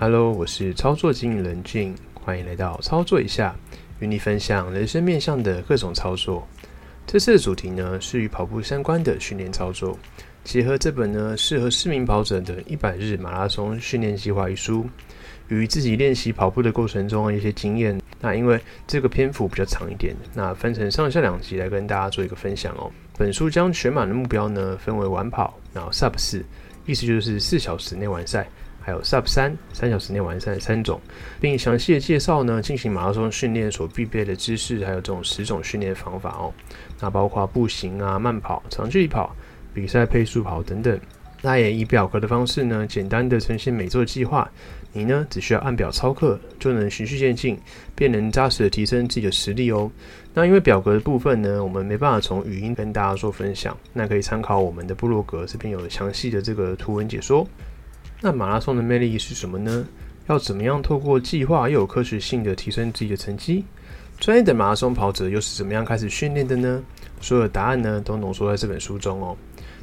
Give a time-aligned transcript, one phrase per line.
[0.00, 3.52] Hello，我是操作经理人俊，欢迎来到操作一下，
[3.98, 6.46] 与你分享人生面向的各种操作。
[7.04, 9.98] 这次的主题呢是与跑步相关的训练操作，
[10.44, 14.86] 结合这本呢适合市民跑者的一百日马拉松训练计划一书，
[15.48, 18.00] 与自己练习跑步的过程中的一些经验。
[18.20, 22.88] 那因为这个篇幅比较长一点，那分成上下两集来跟大家做一个分享哦。
[23.16, 26.44] 本书将全马的目标呢分为晚跑，然后 Sub 四，
[26.86, 28.48] 意思就是四小时内完赛。
[28.88, 30.98] 还有 Sub 三三小时内完善三种，
[31.38, 36.50] 并详细的介绍呢进行马拉松训练所必备的知识，还有这种十种训练方法哦。
[36.98, 39.36] 那包括步行啊、慢跑、长距离跑、
[39.74, 40.98] 比赛配速跑等等。
[41.42, 44.50] 那也以表格的方式呢，简单的呈现每周的计划。
[44.94, 47.60] 你呢只需要按表操课，就能循序渐进，
[47.94, 49.90] 便能扎实的提升自己的实力哦。
[50.32, 57.46] 那因为表格的部分呢，我们没办法从语音跟大家做分享，那可以参考我们的部落格，这边有详细的这个图文解说。
[58.20, 59.86] 那马拉松的魅力是什么呢？
[60.26, 63.64] 要怎么样透过计划又有科学性的提升自己的成绩？
[64.18, 66.82] 专业的马拉松跑者又是怎么样开始训练的呢？
[67.20, 69.36] 所有的答案呢都浓缩在这本书中哦。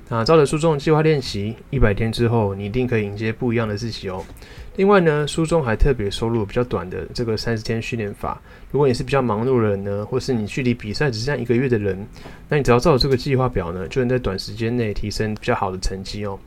[0.07, 4.23] 那照着书中的计划练习，一百天之后，你一定可以迎接不一样的自己哦。
[4.75, 8.39] 另外呢，书中还特别收录比较短的这个三十天训练法。
[8.69, 12.05] 如果你是比较忙碌的人呢，或是你距离比赛只剩一个月的人，
[12.49, 16.37] 那你只要照着这个计划表呢，就能在短时间内提升比较好的成绩哦。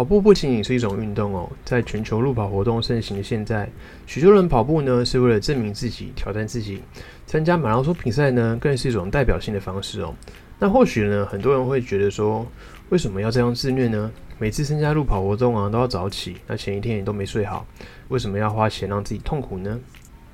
[0.00, 3.68] 跑步不仅仅是一种运动哦，在全球路跑活动盛行的现在，
[4.06, 6.80] 许多人跑步呢是为了证明自己、挑战自己。
[7.26, 10.14] 参加马拉松比赛呢，更是一种代表性的方式哦。
[10.58, 12.46] 那或许呢，很多人会觉得说，
[12.88, 14.10] 为什么要这样自虐呢？
[14.38, 17.66] 每次参加路跑活动啊，都要早起，那前一天也都没睡好，
[18.08, 19.78] 为什么要花钱让自己痛苦呢？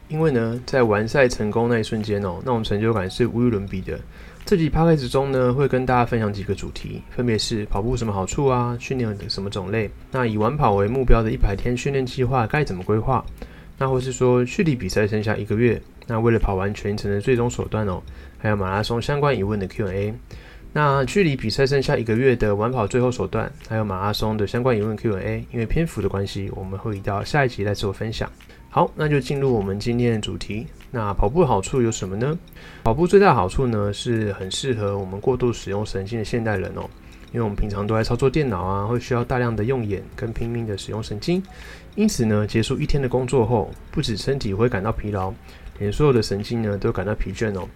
[0.06, 3.98] 因为呢，在完赛成功那一瞬间哦，那种成就感是无与伦比的。
[4.46, 13.26] 这集 p o d c 中呢，会跟大家分享几个主题，分别是跑步什么好处啊，训练的什么种类，那以晚跑为目标的一百天训练计划该怎么规划，
[13.76, 18.00] 那或是说距离比赛剩下一个月，那为了跑完全程的最终手段哦，
[18.38, 20.14] 还有马拉松相关疑问的 Q&A，
[20.72, 28.30] 那距离比赛剩下一个月的晚跑最后手段，还有马拉松的相关疑问 Q&A，因为篇幅的关系，我们会移到下一集来做分享。
[28.68, 30.66] 好，那就进入我们今天的主题。
[30.90, 32.38] 那跑步好处有什么呢？
[32.84, 36.88] 跑步最大好处呢，是很适合我们过度使用神经的现代人哦。
[37.32, 41.42] 因为我们平常都在操作电脑啊，会需要大量的用眼跟拼命的使用神经。
[41.94, 45.32] 因此呢，结束一天的工作后，不止身体会感到疲劳，
[45.78, 47.68] 连所有的神经呢都感到疲倦哦。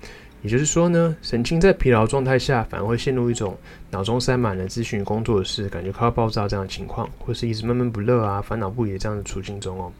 [0.43, 3.55] 也就是说呢，神经在疲劳状态下，反而会陷入一种
[3.91, 9.93] 脑中塞满了咨询工作的事，感觉快要爆炸这样的情况，或是一直闷闷不乐啊，烦恼不已这样的处境中哦。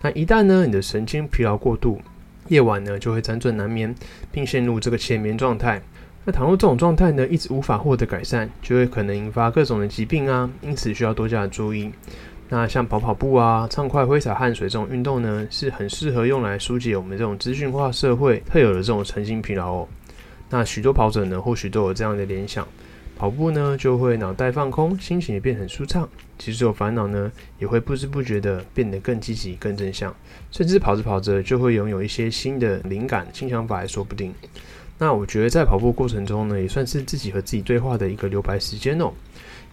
[0.00, 2.00] 那一旦呢，你的神经疲劳过度，
[2.48, 3.94] 夜晚呢就会辗转难眠，
[4.30, 5.82] 并陷入这个浅眠状态。
[6.24, 11.90] 那倘若这种状态呢一直无法获得改善，就会可能引发各种的疾病啊，因此需要多加的注意。
[12.50, 19.88] 那像跑跑步啊、畅快挥洒汗水这种运动呢，是很适合用来疏解我们这种资讯化社会特有的这种神经疲劳哦。
[20.48, 22.66] 那许多跑者呢，或许都有这样的联想。
[23.18, 26.08] 跑步呢，就会脑袋放空，心情也变很舒畅。
[26.38, 30.14] 其实有烦恼呢，也会不知不觉的变得更积极、更正向，
[30.52, 34.32] 甚至跑着跑着就会拥有一些新的灵感、新想法，也说不定。
[34.98, 39.12] 那我觉得在跑步过程中呢，也算是自己和自己对话的一个留白时间哦。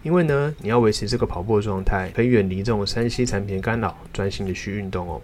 [0.02, 5.22] 因为呢，你要维持这个跑步的状态，可以远离这种三 C 产品的干扰，专心的去运动哦。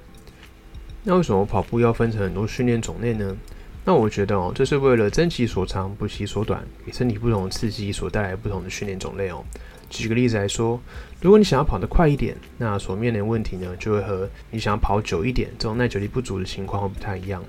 [1.02, 3.36] 那为什么跑步要分成很多训练种类呢？
[3.84, 9.44] 那我觉得哦，这是为了增其所长，补其所短，给身体不同的刺激所带来不同的训练种类哦。
[9.90, 10.80] 举个例子来说，
[11.20, 17.42] 如果你想要跑得快一点，那所面临问题呢，就会和你想要跑久一点这种耐久力不足的情况会不太一样。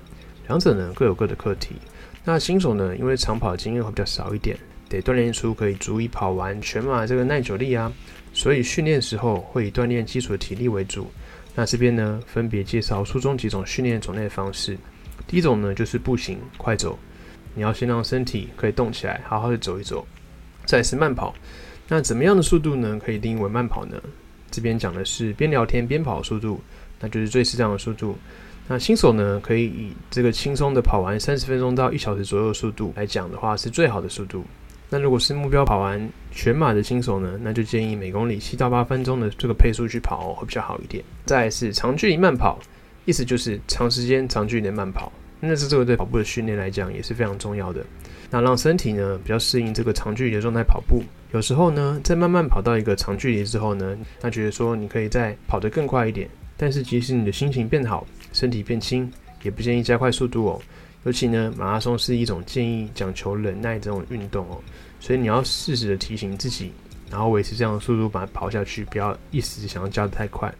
[0.48, 1.76] 两者呢各有各的课题。
[2.24, 4.58] 那新手呢，因为长跑经验会比较少一点，
[4.88, 7.90] 得锻炼出可以足以跑完全马这个耐久力啊，
[8.32, 11.06] 所以训练时候会以锻炼基础的体力为主。
[11.54, 14.76] 那这边呢，分别介绍书中几种训练种类的方式。
[15.26, 16.98] 第一种呢，就是步行快走，
[17.54, 20.06] 你要先让身体可以动起来，好好的走一走。
[20.66, 21.34] 再是慢跑，
[21.88, 22.98] 那怎么样的速度呢？
[23.04, 24.00] 可以定义为慢跑呢？
[24.50, 26.60] 这边讲的是边聊天边跑的速度，
[27.00, 28.16] 那就是最适当的速度。
[28.66, 34.42] 那新手呢，可以以这个轻松的跑完三十分钟到一小时左右的速度来讲的话，是最好的速度。
[34.88, 41.04] 那如果是目标跑完全马的新手呢，那就建议每公里七到八分钟的这个配速去跑会比较好一点。
[41.26, 42.58] 再是长距离慢跑。
[43.04, 47.84] 意思就是长时间、长距离的慢跑，那是这个对跑步的训练来讲也是非常重要的。
[48.30, 51.02] 那让身体呢比较适应这个长距离的状态跑步。
[51.32, 56.28] 有时候呢，在慢慢跑到一个长距离之后呢，那觉得说你可以再跑得更快一点。
[56.56, 59.10] 但是即使你的心情变好，身体变轻，
[59.42, 60.62] 也不建议加快速度哦。
[61.04, 64.58] 尤其呢，马拉松是一种建议讲求忍耐这种运动哦，
[65.00, 66.72] 所以你要适时的提醒自己，
[67.10, 70.52] 然后维持这样的速度把它跑下去，不要一时想要加得太快。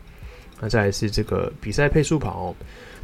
[0.60, 2.54] 那再来是这个比赛配速跑。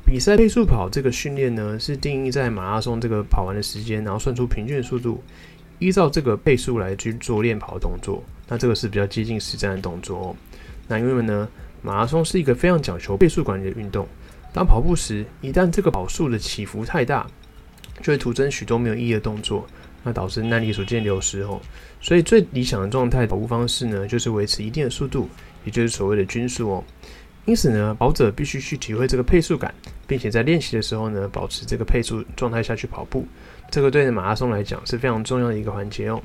[0.04, 5.22] 比赛配速跑这个训练呢，是定义在马拉松这个跑完的时间，然后算出平均的速度，
[5.78, 8.22] 依照这个配速来去做练跑动作。
[8.48, 10.36] 那这个是比较接近实战的动作哦。
[10.88, 11.46] 那因为呢，
[11.82, 14.08] 马拉松是一个非常讲求配速管理的运动。
[14.52, 17.24] 当跑步时，一旦这个跑速的起伏太大，
[18.02, 19.64] 就会徒增许多没有意义的动作，
[20.02, 21.60] 那导致耐力逐渐流失哦。
[22.00, 25.28] 所以最理想的状态跑步方式呢，就是维持一定的速度，
[25.64, 26.84] 也就是所谓的均速哦。
[27.46, 29.74] 因此呢，跑者必须去体会这个配速感，
[30.06, 33.26] 并且在练习的时候呢，保持这个配速状态下去跑步。
[33.70, 36.20] 这个对马拉松来讲是非常重要的一个环节哦。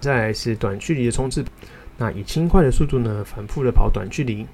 [0.00, 1.44] 再来是短距离的冲刺，
[1.98, 4.46] 那以轻快的速度呢，反复的跑短距离，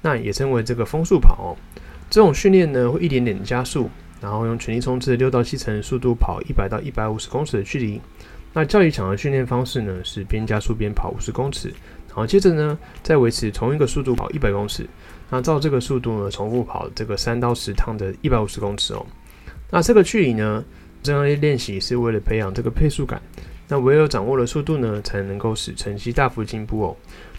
[0.00, 1.56] 那也称为这个风速跑哦。
[2.10, 3.88] 这种训练呢，会一点点加速，
[4.20, 8.00] 然后用全力冲刺六到七成的速度跑一百到一百五十公尺的距离。
[8.52, 11.72] 那较理想的训练方式呢，是边加速边跑五十公尺，
[12.14, 14.86] 好接着呢，再维持同一个速度跑一百公尺。
[15.30, 19.04] 那照这个速度呢，重复跑这个三到十趟的一百五十公尺哦。
[19.70, 20.62] 那这个距离呢，
[21.02, 23.20] 这样练习是为了培养这个配速感。
[23.66, 26.96] 那唯有掌握了速度呢，才能够使成绩大幅进步哦。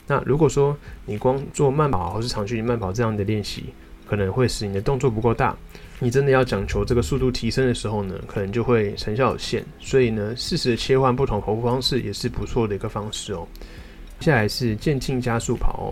[0.08, 3.66] 那如果说你光做慢跑或是长距离慢跑这样的练习，
[4.08, 5.56] 可能会使你的动作不够大，
[6.00, 9.64] 你真的要讲求这个速度提升的时候呢，可能就会成效有限。
[9.80, 13.48] 所以呢，适时的切换不同跑步方式也是不错的一个方式哦。
[14.24, 15.86] 接下来是渐进加速跑哦，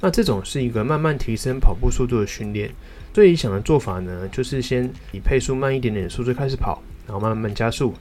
[0.00, 2.70] 那这种是一个慢慢提升跑步速度的训练。
[3.12, 7.92] 最理想的做法呢，就是先以配速慢一点点的速度开始跑，然后慢慢加速，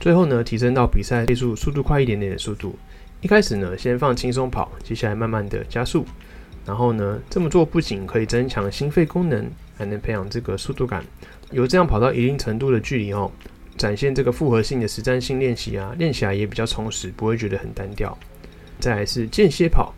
[0.00, 2.74] 最后呢提升到比赛配速速度快一点点的速度。
[3.20, 6.06] 一开始呢，先放轻松跑，接下来慢慢的加速。
[6.64, 9.46] 然后呢，这么做不仅可以增强心肺功能，
[9.76, 11.04] 还能培养这个速度感。
[11.50, 13.30] 有这样跑到一定程度的距离哦，
[13.76, 18.16] 展现这个复合性的实战性练习啊，练起来也比较充实，不会觉得很单调。
[18.78, 19.94] 再来是间歇跑，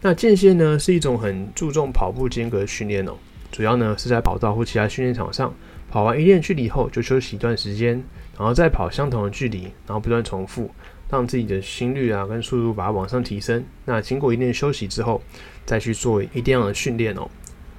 [0.00, 3.12] 那间歇呢是一种很注重跑步间隔训练哦，
[3.50, 5.54] 主要呢是在跑道或其他训练场上
[5.90, 8.02] 跑完一定距离后就休息一段时间，
[8.38, 10.70] 然后再跑相同的距离，然后不断重复。
[11.10, 13.62] 让自己的心率啊跟速度把它往上提升。
[13.84, 15.20] 那经过一定的休息之后，
[15.66, 17.28] 再去做一定样的训练哦。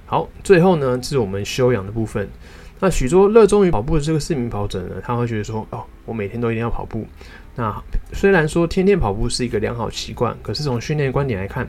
[0.06, 2.30] 好，最后呢是我们休养的部分。
[2.80, 7.08] 那许多热衷于跑步的这个市民跑者呢，他会觉得说：哦，我每天都一定要跑步。
[7.56, 7.84] 那
[8.14, 11.68] 虽然说天天跑步是一个良好习惯，可是从训练观点来看，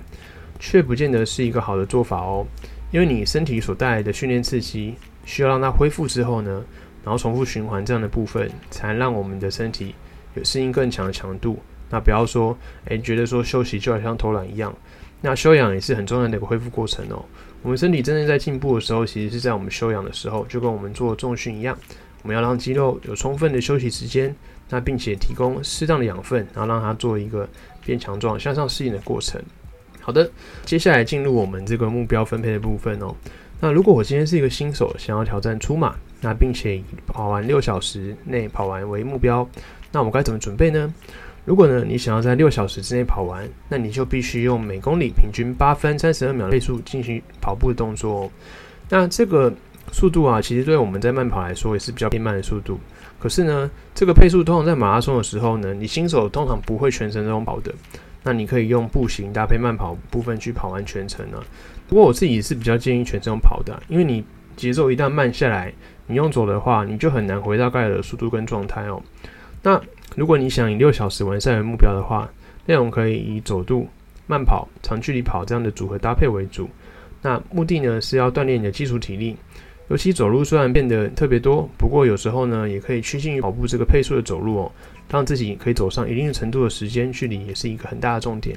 [0.58, 2.46] 却不见得是一个好的做法哦。
[2.90, 4.94] 因为你身体所带来的训练刺激，
[5.25, 6.64] 需要让它恢复之后呢，
[7.02, 9.94] 然后重复循环这样的部分，才让我们的身体。
[10.36, 11.60] 有适应更强的强度，
[11.90, 14.75] 那不要说，诶，觉得说休息就好像偷懒一样。
[15.20, 17.25] 那休养也是很重要的一个恢复过程哦。
[17.62, 21.78] 我们身体真正在进步的时候，其实是在我们休养的时候，就跟我们做重训一样，
[22.22, 24.34] 我们要让肌肉有充分的休息时间，
[24.69, 27.49] 那并且提供适当的养分，然后让它做一个
[27.84, 29.40] 变强壮、向上适应的过程。
[30.00, 30.31] 好的，
[30.64, 33.14] 接下来进入我们这个目标分配的部分哦。
[33.61, 39.49] 那如果我今天是一个新手，想要挑战出马，那并且以跑完六小时内跑完为目标。
[39.93, 40.93] 那我该怎么准备呢？
[41.44, 48.22] 如果呢，你想要在六小时之内跑完，那你就必须用每公里平均八分三十二秒的配速进行跑步的动作。
[48.22, 48.31] 哦
[48.90, 49.50] 那这个
[49.93, 52.78] 速度啊，其实对我们在慢跑来说也是比较偏慢的速度。
[53.25, 57.75] 可是呢，这个配速通常在马拉松的时候呢，你新手通常不会全程这种跑的。
[58.22, 61.43] 那你可以用步行搭配慢跑部分去跑完全程呢。
[61.89, 64.22] 不过我自己是比较建议全程跑的，因为你
[64.56, 65.72] 节奏一旦慢下来，
[66.06, 69.03] 你用走的话，你就很难回到该有的速度跟状态哦。
[69.63, 69.81] 那
[70.17, 72.29] 如果你想以六小时完赛为目标的话，
[72.67, 73.89] 内容可以以走度、
[74.27, 76.69] 慢跑、长距离跑这样的组合搭配为主。
[77.22, 79.34] 那目的呢是要锻炼你的基础体力，
[79.88, 84.72] 尤其走路虽然变得特别多，不过有时候呢也可以趋近于跑步这个配速的走路哦，
[85.10, 88.56] 让自己可以走上一定程度的时间距离，也是一个很大的重点。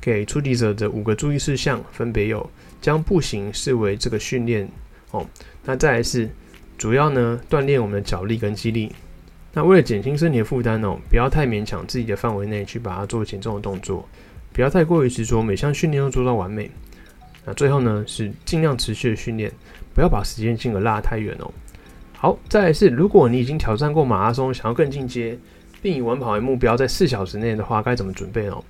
[0.00, 4.68] 给初级者的五个注意事项分别有：将步行视为这个训练
[5.12, 5.24] 哦，
[5.64, 6.28] 那再来是
[6.76, 8.90] 主要呢锻炼我们的脚力跟肌力。
[9.52, 14.08] 那为了减轻身体的负担哦，不要太勉强自己的范围内去把它做减重的动作，
[14.52, 16.70] 不要太过于执着每项训练都做到完美。
[17.44, 19.50] 那最后呢是尽量持续的训练，
[19.94, 21.50] 不要把时间间隔拉太远哦。
[22.16, 25.38] 好，再来是如果你已经挑战过马拉松，想要更进阶，
[25.80, 28.62] 并以完跑为目标，在四小时内的话，该怎么准备哦？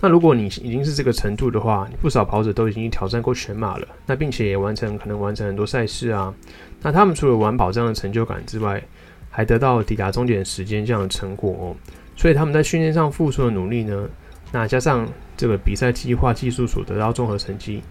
[0.00, 6.34] 那如果你已经是这个程度的话，不少跑者都已经挑战过全马了，那并且也完成可能完成很多赛事啊。
[6.82, 8.82] 那他们除了完跑这样的成就感之外，
[9.30, 11.76] 还得到抵达终点时间这样的成果哦，
[12.16, 14.08] 所以他们在训练上付出的努力呢，
[14.52, 17.82] 那加上这个比赛计划技术所得到综合成绩，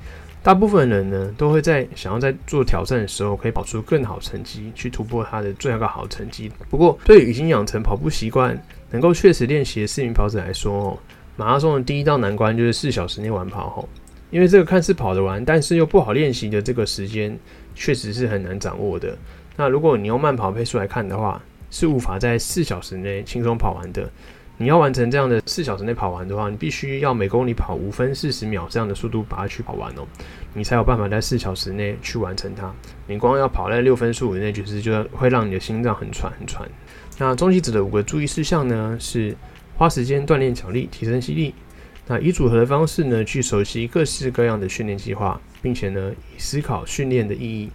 [0.42, 6.52] 大部分人呢都会在想要在做挑战的时候可以跑出更好成绩，去突破他的最后一个好成绩。
[6.70, 8.60] 不过对于已经养成跑步习惯、
[8.92, 11.00] 能够确实练习的市民跑者来说，
[11.36, 13.90] 马拉松的第一道难关就是四小时内完跑哦。
[14.32, 17.38] 因为这个看似跑得完，但是又不好练习的这个时间，
[17.74, 19.16] 确实是很难掌握的。
[19.56, 24.10] 那如果你用慢跑配速来看的话，是无法在四小时内轻松跑完的。
[24.58, 30.08] 你要完成这样的四小时内跑完的话，你必须要每公里跑五分四十秒这样的速度把它去跑完哦，
[30.54, 32.74] 你才有办法在四小时内去完成它。
[33.06, 36.70] 你光要跑在六分数以内，就是就会让你的心脏很喘很喘。
[37.18, 39.36] 那终极者的五个注意事项呢，是
[39.76, 41.54] 花时间锻炼脚力，提升吸力。
[42.08, 47.70] 那以组合的方式呢，去熟悉各式各样的训练计划，并且呢，以思考训练的意义，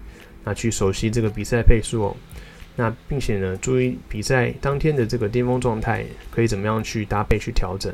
[0.44, 2.16] 那去熟悉这个比赛配速哦。
[2.80, 7.92] 那并且呢，注意比赛当天的这个巅峰状态，可以怎么样去搭配去调整。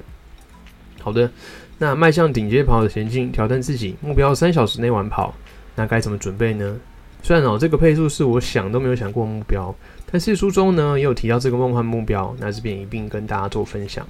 [1.00, 1.28] 好的，
[1.76, 5.35] 那迈向顶尖跑的前进，挑战自己，目标三小时内完跑，
[5.75, 6.78] 那该怎么准备呢？
[7.21, 9.75] 虽然哦，这个配速是我想都没有想过目标，
[10.09, 14.07] 但是书中呢也有提到这个梦幻目标，那这边一并跟大家做分享。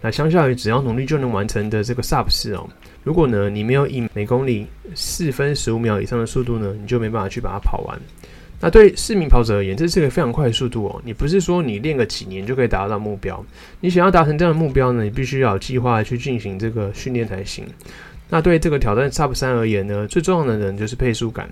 [0.00, 2.68] 那相较于只要努力就能完成的这个 sub 四哦，
[3.02, 8.00] 如果呢你没有以每公里四分十五秒以上的速度呢，你就没办法去把它跑完。
[8.64, 11.02] 那对市民跑者而言，这是个非常快的速度哦。
[11.04, 13.44] 你不是说你练个几年就可以达到目标，
[13.80, 17.66] 你想要达成这样的目标呢，你必须要有计划去进行这个训练才行。
[18.28, 21.50] 那对这个挑战 SUP 三而言呢，最重要的人就是配速感。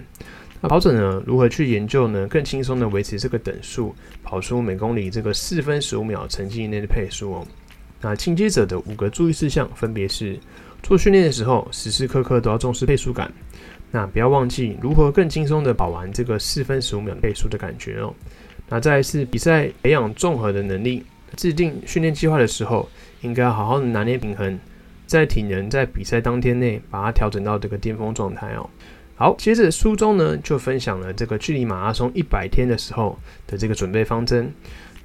[0.61, 2.29] 那跑者呢，如何去研究呢？
[2.29, 7.47] 更轻松的维持这个等速，跑出每公里这个四分十五秒成绩以内的配速哦。
[8.00, 10.38] 那进阶者的五个注意事项分别是：
[10.81, 13.33] 做训练的时候，时时刻刻都要重视配速感。
[13.91, 18.15] 那不要忘记如何更轻松的跑完这个四分十五秒配速的感觉哦。
[18.69, 21.05] 那再是比赛培养综合的能力，
[21.37, 22.89] 制定训练计划的时候，
[23.23, 24.59] 应该好好的拿捏平衡，
[25.07, 28.71] 在体能在比赛当天内把它调整到这个巅峰状态哦。
[29.17, 34.51] 好，接着书中呢就分享了这个距离马拉松一百天的时候的这个准备方针。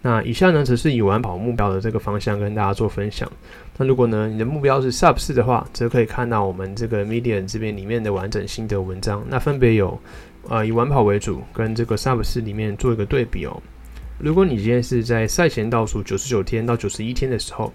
[0.07, 3.27] 那以下呢，则是以完跑目标的这个方向跟大家做分享。
[3.75, 9.25] 那如果呢，你的目标是 Sub 四的话，则可以看到我们这个 Medium 这边里面的完整心得文章。
[9.27, 9.99] 那分别有，
[10.47, 13.59] 呃，以完跑为主，跟这个 Sub 四里面做一个对比哦。
[14.19, 17.73] 如果你今天是在赛前倒数九十九天到九十一天的时候，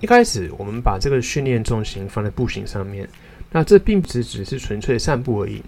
[0.00, 3.06] 一开始我们把这个训练重心放在步行上面，
[3.52, 5.60] 那这并不只只是纯粹散步而已。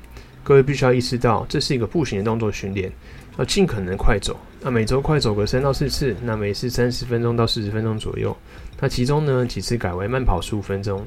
[0.43, 2.91] 各位必须要意识到，这是一个步行的动作训练。
[3.39, 8.37] 要尽可能快走，那每周快走个三到四次，那每次三十分钟到四十分钟左右。
[8.79, 11.03] 那其中呢几次改为慢跑十五分钟，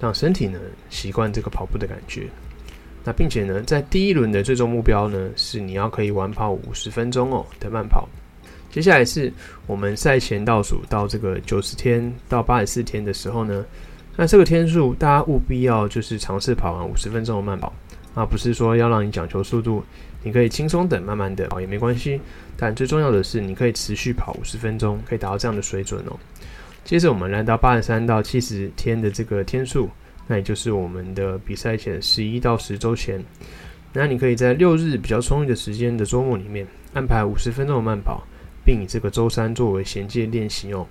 [0.00, 0.58] 让身体呢
[0.90, 2.26] 习惯这个跑步的感觉。
[3.04, 8.08] 那并且呢，在第一轮的最终目标呢是你要可以完跑五十分钟哦的慢跑。
[8.72, 9.32] 接下来是
[9.68, 13.64] 我们赛前倒数到这个九十天到八十四天的时候呢，
[14.16, 17.72] 那这个天数大家务必要就是尝试跑完五十分钟的慢跑，
[18.14, 19.80] 而不是说要让你讲求速度。
[20.26, 22.20] 你可以轻松等，慢慢的跑也没关系。
[22.56, 26.18] 但最重要的是，你可以持续跑五十分钟，可以达到这样的水准哦。
[26.82, 29.88] 接着我们来到八十三到七十天的这个天数，
[30.26, 33.22] 那也就是我们的比赛前十一到十周前。
[33.92, 38.26] 那你可以在六日比较充裕的时间的周末里面安排五十分钟的慢跑，
[38.64, 40.84] 并以这个周三作为衔接练习哦。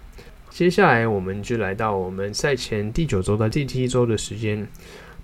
[0.49, 4.65] 接下来我们就来到我们赛前第九周到第七周的时间。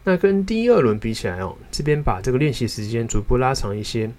[0.04, 4.10] 那跟第二轮比起来哦，这边把这个练习时间逐步拉长一些，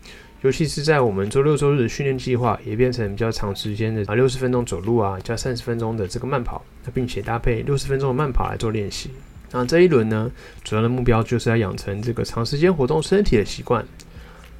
[0.42, 9.10] 尤其是在我们周六周日的训练计划也变成比较长时间的啊，六十分钟走路啊，加三十分钟的这个慢跑，那并且搭配六十分钟的慢跑来做练习。
[9.50, 10.30] 那这一轮呢，
[10.64, 13.84] 主要的目标就是要养成这个长时间活动身体的习惯。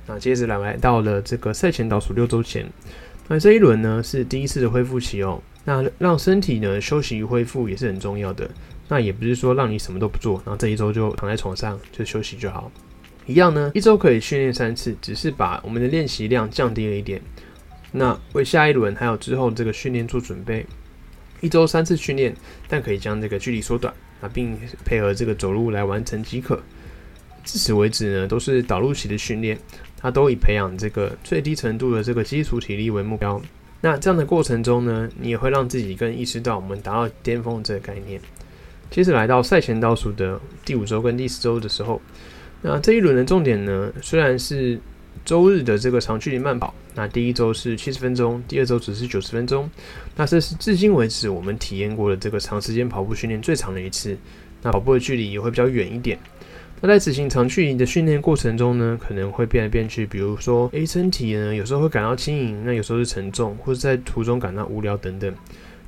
[0.07, 2.69] 那接着来来到了这个赛前倒数六周前，
[3.29, 8.51] 那这一轮呢是第一次的恢复期哦，那让身体呢休息恢复也是很重要的。
[8.93, 12.71] 那也不是说让你什么都不做，然后这一周就躺在床上就休息就好，
[13.25, 17.19] 一样呢，一周可以训练三次，只是把我们的练习量降低了一点。
[17.93, 20.67] 那为下一轮还有之后这个训练做准备，
[21.41, 22.37] 一周三次训练，
[22.69, 26.61] 但可以将这个距离缩短，啊，并配合这个走路来完成即可。
[27.45, 29.59] 至此为止呢，都是导入期的训练，
[29.97, 33.41] 它都以培养这个最低程度的这个基础体力为目标。
[33.81, 38.21] 那这样的过程中呢，你也会让自己更意识到我们达到巅峰这个概念。
[38.93, 41.99] 接着来到赛前倒数的第五周跟第四周的时候，
[42.61, 44.79] 那这一轮的重点呢，虽然是
[45.25, 49.69] 周日的这个长距离慢跑，那第一周是七十分钟，第二周只是九十分钟，
[50.15, 54.15] 那这是至今为止我们体验过的这个长时间跑步训练最长的一次。
[54.61, 56.19] 那跑步的距离也会比较远一点。
[56.83, 65.35] 那在执行长距离的训练过程中呢，可能会变来变去，比如说 A 身体呢有时候会感到轻盈，那有时候是沉重，或者在途中感到无聊等等。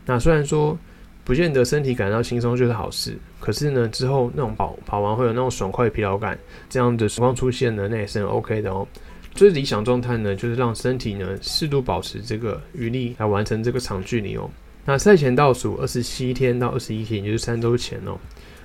[0.07, 0.79] 那虽然说。
[1.25, 6.39] 不见得身体感到轻松就是好事，可是呢，之后那种跑跑完会有那种爽快疲劳感，
[6.69, 8.87] 这样的情况出现呢，那也是很 OK 的哦。
[9.35, 14.49] 最理想状态呢，就是让身体呢适度保持这个余力来完成这个长距离哦。
[14.85, 18.19] 那赛前倒数二十七天到二十一天，也就是三周前哦，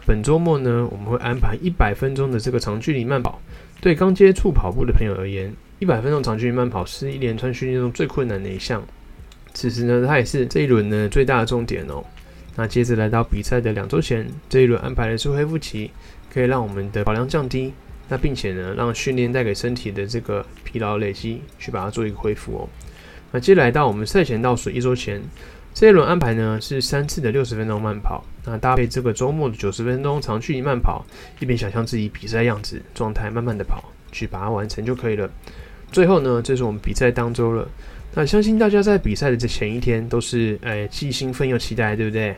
[0.06, 3.42] 本周末呢，我们会安排一百分钟的这个长距离慢跑。
[3.80, 5.50] 对刚接触跑步的朋友而言，
[5.80, 8.86] 一百分钟长距离慢跑是一连串训练中最困难的一项。
[9.54, 12.04] 此时呢，它也是这一轮呢最大的重点哦。
[12.60, 15.92] 那接着来到比赛的两周前，这一轮安排的是恢复期，
[16.30, 17.72] 可以让我们的跑量降低，
[18.10, 22.70] 那并且呢，让训练带给身体的这个疲劳累积，去把它做一个恢复哦。
[23.32, 25.22] 那接着来到我们赛前倒数一周前，
[25.74, 31.06] 这一轮安排呢是三次的六十分钟慢跑，那搭配这个周末的九十分钟长距离慢跑，
[31.40, 35.32] 一边想象自己比赛样子状态，慢慢的跑，去把它完成就可以了。
[35.94, 37.66] 最后呢，这是我们比赛当周了。
[38.16, 42.36] 那相信大家在比赛的这前一天都是诶既兴奋又期待，对不对？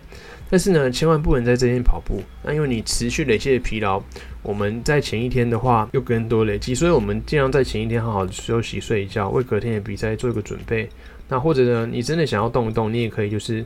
[0.50, 4.04] 但是呢，千万不能在这天跑步，那因为你持续累积的疲劳，
[4.44, 10.90] 我们在前一天的话又更多累积，所以我们尽量在前一天好好的休息睡一觉，为隔天的比赛做一个准备。
[11.30, 13.66] 那或者呢，你真的想要动一动，你也可以就是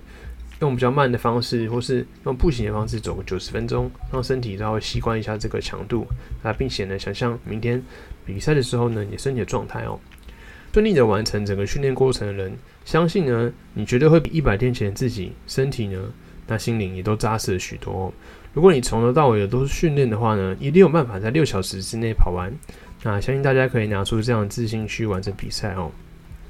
[0.60, 6.06] 用比较慢的方式，或是用步行的方式走个九十分钟，让身体稍微习惯一下这个强度
[6.44, 7.82] 啊，并且呢，想象明天
[8.24, 10.00] 比赛的时候呢，你身体的状态哦。
[10.76, 12.52] 顺利的完成整个训练过程的人，
[12.84, 15.98] 相信呢，你绝对会比一百天前自己身体呢，
[16.48, 18.14] 那心灵也都扎实了许多。
[18.54, 22.52] 如果你从头到尾的都是训练的话呢，一定有办法在六小时之内跑完。
[23.04, 25.90] 那相信大家可以拿出这样的自信去完成比赛哦。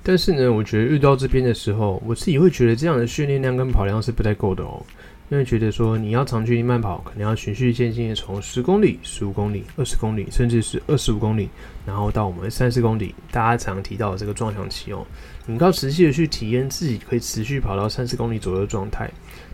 [0.01, 4.83] 但是呢，我觉得遇到这边的时候，我自己会觉得这样的训练量跟跑量是不太够的哦。
[5.29, 11.49] 因为觉得说你要长距离慢跑，可能要循序渐进的从十公里、十五公里、二十公里，甚至是二十五公里，
[11.83, 15.05] 然后到我们三十公里，大家常提到的这个撞墙期哦，
[15.47, 19.09] 你要持续的去体验自己可以持续跑到三十公里左右的状态，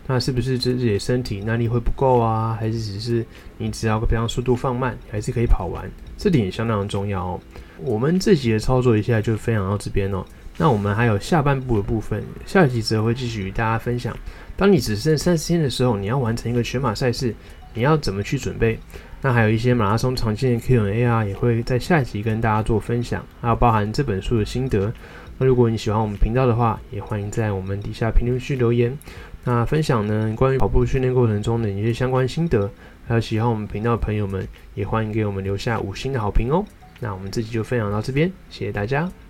[0.08, 2.58] 那是不是自己的身体耐力会不够啊？
[2.60, 3.26] 还是只是
[3.58, 5.90] 你只要培养速度放慢，还是可以跑完？
[6.18, 7.40] 这点也相当的重要哦。
[7.80, 10.26] 我们这集的操作一下就分享到这边哦。
[10.58, 14.16] 那我们还有下半部的部分，下一集则会继续与大家分享。
[14.56, 17.34] 当你只剩三十天的时候，你要完成一个全马赛事，
[17.74, 18.78] 你要怎么去准备？
[19.22, 24.92] 那还有一些马拉松常见的 Q&A 啊，也会在下一集跟大家做分享，还有包含这本书的心得。
[25.38, 28.96] 那如果你喜欢我们频道的话，也欢迎在我们底下评论区留言，
[29.44, 32.70] 那分享呢关于跑步训练过程中的一些相关心得。
[33.08, 36.64] 还有喜欢我们频道的朋友们，也欢迎给我们留下五星的好评哦。
[37.00, 39.21] 那我们这集就分享到这边，谢谢大家。